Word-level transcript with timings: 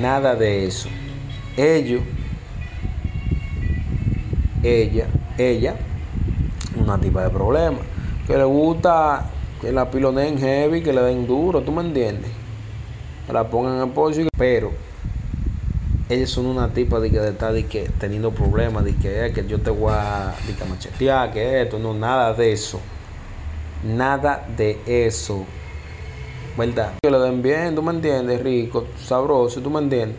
Nada 0.00 0.34
de 0.34 0.66
eso. 0.66 0.88
Ellos, 1.56 2.02
ella, 4.62 5.06
ella, 5.38 5.76
una 6.76 6.98
tipa 7.00 7.22
de 7.22 7.30
problema. 7.30 7.78
Que 8.26 8.36
le 8.36 8.44
gusta 8.44 9.24
que 9.60 9.72
la 9.72 9.90
piloneen 9.90 10.38
heavy, 10.38 10.82
que 10.82 10.92
le 10.92 11.00
den 11.02 11.26
duro, 11.26 11.62
¿tú 11.62 11.72
me 11.72 11.82
entiendes? 11.82 12.30
Que 13.26 13.32
la 13.32 13.48
pongan 13.48 13.80
en 13.80 13.90
pollo, 13.90 14.28
pero 14.36 14.72
ellos 16.08 16.30
son 16.30 16.46
una 16.46 16.68
tipa 16.68 17.00
de 17.00 17.10
que 17.10 17.28
estar 17.28 17.52
de 17.52 17.66
que 17.66 17.90
teniendo 17.98 18.30
problemas, 18.32 18.84
de 18.84 18.94
que, 18.94 19.26
eh, 19.26 19.32
que 19.32 19.46
yo 19.46 19.60
te 19.60 19.70
voy 19.70 19.92
a, 19.92 20.34
de 20.46 20.54
que 20.54 20.64
machetear, 20.64 21.32
que 21.32 21.62
esto, 21.62 21.78
no, 21.78 21.94
nada 21.94 22.34
de 22.34 22.52
eso. 22.52 22.80
Nada 23.82 24.46
de 24.56 24.78
eso. 24.86 25.44
¿Verdad? 26.56 26.94
Que 27.02 27.10
lo 27.10 27.20
den 27.20 27.42
bien, 27.42 27.74
tú 27.74 27.82
me 27.82 27.92
entiendes, 27.92 28.42
rico, 28.42 28.86
sabroso, 28.96 29.60
tú 29.60 29.70
me 29.70 29.80
entiendes. 29.80 30.18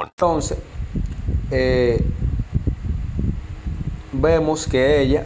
Entonces, 0.03 0.57
eh, 1.51 2.03
vemos 4.11 4.67
que 4.67 5.01
ella 5.01 5.25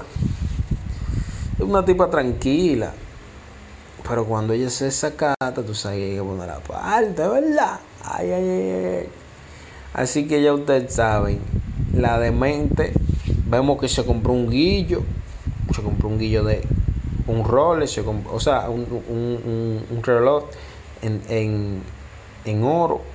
es 1.58 1.62
una 1.62 1.84
tipa 1.84 2.10
tranquila. 2.10 2.94
Pero 4.08 4.26
cuando 4.26 4.54
ella 4.54 4.70
se 4.70 4.92
sacata, 4.92 5.64
tú 5.66 5.74
sabes 5.74 5.98
que 5.98 6.06
hay 6.12 6.16
que 6.16 6.22
poner 6.22 6.48
la 6.48 7.30
¿verdad? 7.30 7.80
Ay, 8.04 8.32
ay, 8.32 8.50
ay, 8.50 8.96
ay. 9.00 9.10
Así 9.94 10.28
que 10.28 10.44
ya 10.44 10.54
ustedes 10.54 10.94
saben, 10.94 11.40
la 11.92 12.20
demente, 12.20 12.94
vemos 13.48 13.80
que 13.80 13.88
se 13.88 14.06
compró 14.06 14.34
un 14.34 14.50
guillo, 14.50 15.02
se 15.74 15.82
compró 15.82 16.10
un 16.10 16.20
guillo 16.20 16.44
de 16.44 16.62
un 17.26 17.44
Rolex, 17.44 17.98
o 18.32 18.40
sea, 18.40 18.70
un, 18.70 18.86
un 19.90 20.04
reloj 20.04 20.44
en, 21.02 21.22
en, 21.30 21.82
en 22.44 22.64
oro. 22.64 23.15